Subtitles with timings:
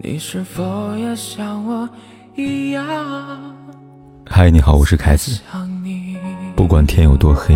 [0.00, 1.88] 你是否也像我
[2.36, 2.86] 一样？
[4.26, 5.40] 嗨，你好，我是凯子。
[6.54, 7.52] 不管天有多黑，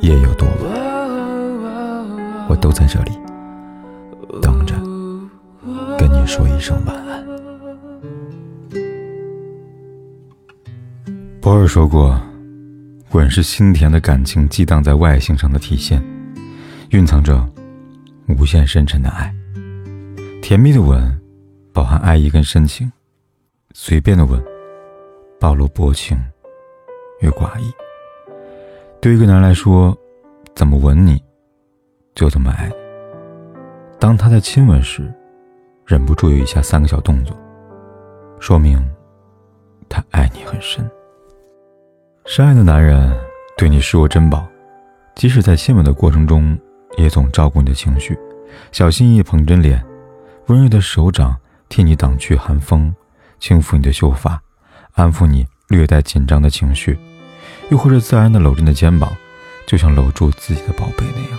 [0.00, 0.72] 夜有多晚，
[2.48, 3.12] 我都在这里
[4.40, 4.74] 等着
[5.98, 7.26] 跟你说一声晚安。
[11.42, 12.18] 博尔说过，
[13.10, 16.02] 吻是心田的感情激荡在外形上的体现，
[16.88, 17.46] 蕴藏着
[18.28, 19.30] 无限深沉的爱。
[20.42, 21.20] 甜蜜的吻，
[21.72, 22.90] 饱含爱意跟深情；
[23.72, 24.42] 随便的吻，
[25.38, 26.18] 暴露薄情
[27.20, 27.70] 与寡义。
[29.00, 29.96] 对一个男人来说，
[30.54, 31.22] 怎么吻你，
[32.14, 32.74] 就怎么爱你。
[34.00, 35.12] 当他在亲吻时，
[35.86, 37.36] 忍不住有以下三个小动作，
[38.40, 38.82] 说明
[39.88, 40.90] 他爱你很深。
[42.24, 43.16] 深爱的男人
[43.56, 44.48] 对你视若珍宝，
[45.14, 46.58] 即使在亲吻的过程中，
[46.96, 48.18] 也总照顾你的情绪，
[48.72, 49.84] 小心翼翼捧着脸，
[50.50, 51.36] 温热的手掌
[51.68, 52.92] 替你挡去寒风，
[53.38, 54.42] 轻抚你的秀发，
[54.94, 56.98] 安抚你略带紧张的情绪，
[57.68, 59.16] 又或者自然的搂着你的肩膀，
[59.64, 61.38] 就像搂住自己的宝贝那样，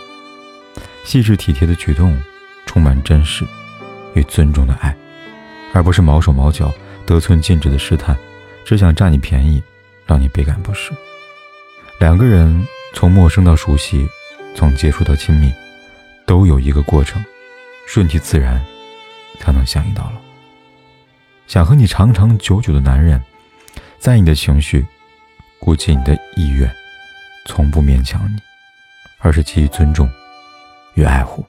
[1.04, 2.18] 细致体贴的举动，
[2.66, 3.46] 充满真实
[4.14, 4.96] 与尊重的爱，
[5.74, 6.74] 而不是毛手毛脚、
[7.06, 8.18] 得寸进尺的试探，
[8.64, 9.62] 只想占你便宜。
[10.08, 10.92] 让你倍感不适。
[12.00, 14.06] 两个人从陌生到熟悉，
[14.56, 15.54] 从接触到亲密，
[16.26, 17.24] 都有一个过程，
[17.88, 18.62] 顺其自然，
[19.42, 20.22] 才能相依到老。
[21.48, 23.22] 想和你长长久久的男人，
[24.00, 24.86] 在你的情绪，
[25.60, 26.72] 顾及你的意愿，
[27.46, 28.38] 从不勉强你，
[29.20, 30.10] 而是给予尊重
[30.94, 31.46] 与爱护，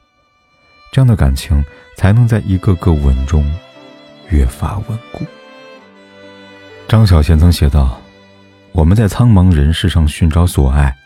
[0.92, 1.64] 这样的感情
[1.96, 3.48] 才能在一个个吻中
[4.30, 5.24] 越发稳固。
[6.88, 7.98] 张小娴曾写道。
[8.74, 10.96] 我们在苍茫人世上寻找所爱，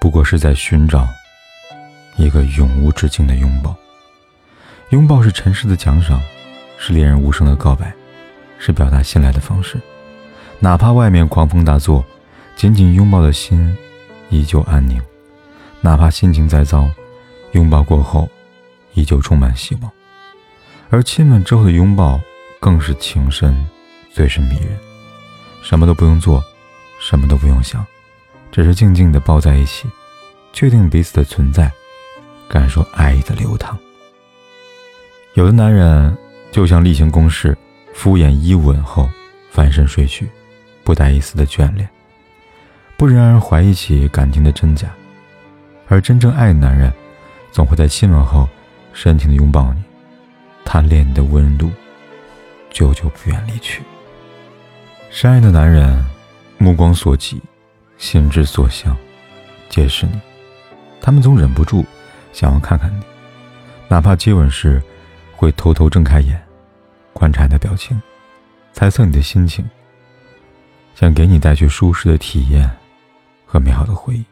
[0.00, 1.06] 不过是在寻找
[2.16, 3.72] 一个永无止境的拥抱。
[4.90, 6.20] 拥抱是尘世的奖赏，
[6.78, 7.92] 是恋人无声的告白，
[8.58, 9.80] 是表达信赖的方式。
[10.60, 12.04] 哪怕外面狂风大作，
[12.54, 13.76] 紧紧拥抱的心
[14.30, 15.00] 依旧安宁；
[15.80, 16.88] 哪怕心情再糟，
[17.52, 18.28] 拥抱过后
[18.94, 19.90] 依旧充满希望。
[20.88, 22.20] 而亲吻之后的拥抱，
[22.60, 23.66] 更是情深，
[24.12, 24.78] 最是迷人。
[25.62, 26.42] 什么都不用做。
[26.98, 27.84] 什么都不用想，
[28.50, 29.86] 只是静静的抱在一起，
[30.54, 31.70] 确定彼此的存在，
[32.48, 33.78] 感受爱意的流淌。
[35.36, 36.16] 有的男人
[36.50, 37.54] 就像例行公事，
[37.92, 39.06] 敷衍一吻后
[39.50, 40.26] 翻身睡去，
[40.82, 41.86] 不带一丝的眷恋，
[42.96, 44.88] 不忍让人怀疑起感情的真假。
[45.88, 46.90] 而真正爱的男人，
[47.52, 48.48] 总会在亲吻后
[48.94, 49.82] 深情的拥抱你，
[50.64, 51.70] 贪恋你的温度，
[52.70, 53.82] 久久不愿离去。
[55.10, 56.04] 深爱的男人。
[56.58, 57.38] 目光所及，
[57.98, 58.96] 心之所向，
[59.68, 60.18] 皆是你。
[61.02, 61.84] 他们总忍不住
[62.32, 63.02] 想要看看你，
[63.88, 64.82] 哪怕接吻时
[65.36, 66.42] 会偷偷睁开眼，
[67.12, 68.00] 观察你的表情，
[68.72, 69.64] 猜测你的心情，
[70.94, 72.68] 想给你带去舒适的体验
[73.44, 74.24] 和美好的回忆。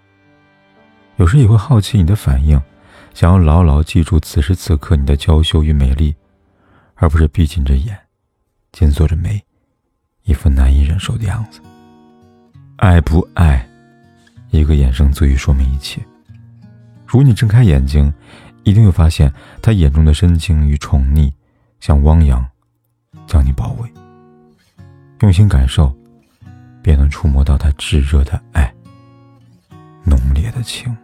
[1.17, 2.61] 有时也会好奇你的反应，
[3.13, 6.15] 想要牢牢记住此时此刻你的娇羞与美丽，
[6.95, 7.97] 而不是闭紧着眼，
[8.73, 9.41] 紧锁着眉，
[10.25, 11.61] 一副难以忍受的样子。
[12.77, 13.65] 爱不爱，
[14.51, 16.03] 一个眼神足以说明一切。
[17.07, 18.13] 如你睁开眼睛，
[18.65, 19.33] 一定会发现
[19.63, 21.33] 他眼中的深情与宠溺，
[21.81, 22.45] 像汪洋，
[23.27, 23.89] 将你包围。
[25.21, 25.95] 用心感受，
[26.83, 28.73] 便能触摸到他炙热的爱，
[30.03, 30.95] 浓烈的情。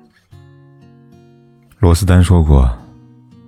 [1.79, 2.77] 罗斯丹说过：“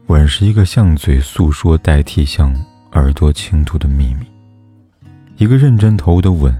[0.09, 2.55] 吻是一个向嘴诉说代替向
[2.93, 4.27] 耳朵倾吐的秘密。”
[5.37, 6.55] 一个认真投入的吻。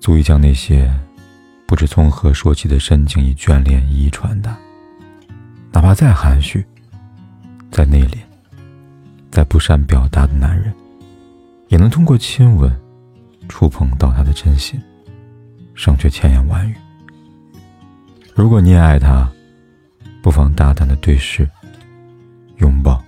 [0.00, 0.92] 足以将那些
[1.64, 4.56] 不知从何说起的深情与眷恋一一传达。
[5.72, 6.64] 哪怕再含蓄、
[7.70, 8.18] 再内敛、
[9.30, 10.72] 再不善表达的男人，
[11.68, 12.70] 也能通过亲吻
[13.48, 14.80] 触碰到他的真心，
[15.74, 16.74] 胜却千言万语。
[18.34, 19.30] 如果你也爱他，
[20.22, 21.48] 不妨大胆的对视、
[22.58, 23.02] 拥抱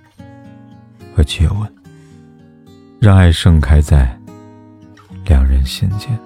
[1.15, 1.75] 和接吻，
[2.99, 4.19] 让爱盛开在
[5.27, 6.19] 两人心间。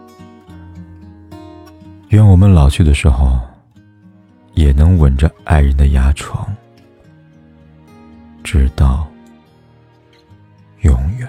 [2.10, 3.38] 愿我们老去的时候，
[4.58, 6.52] 也能吻着爱人的牙床，
[8.43, 9.08] 直到
[10.81, 11.28] 永远。